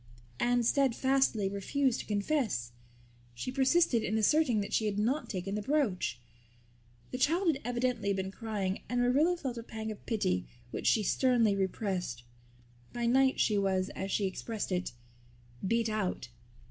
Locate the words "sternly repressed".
11.03-12.23